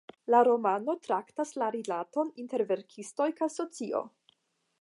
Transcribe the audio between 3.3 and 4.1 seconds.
kaj socio.